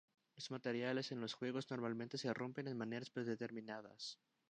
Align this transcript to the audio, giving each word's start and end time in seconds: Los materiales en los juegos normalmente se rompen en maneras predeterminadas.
Los 0.35 0.49
materiales 0.49 1.11
en 1.11 1.21
los 1.21 1.35
juegos 1.35 1.69
normalmente 1.69 2.17
se 2.17 2.33
rompen 2.33 2.67
en 2.67 2.75
maneras 2.75 3.11
predeterminadas. 3.11 4.17